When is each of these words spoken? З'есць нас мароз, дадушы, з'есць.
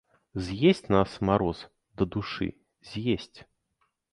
З'есць 0.45 0.81
нас 0.95 1.11
мароз, 1.29 1.59
дадушы, 2.01 2.49
з'есць. 2.93 3.39